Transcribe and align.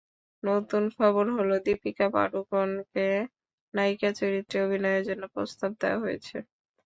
নতুন 0.43 0.83
খবর 0.97 1.25
হলো, 1.37 1.55
দীপিকা 1.65 2.07
পাড়ুকোনকে 2.15 3.07
নায়িকা 3.73 4.09
চরিত্রে 4.19 4.57
অভিনয়ের 4.65 5.03
জন্য 5.09 5.23
প্রস্তাব 5.35 5.71
দেওয়া 5.81 6.01
হয়েছে। 6.03 6.35